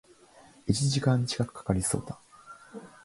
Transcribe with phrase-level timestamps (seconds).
[0.65, 2.19] 一時間近く掛かりそうだ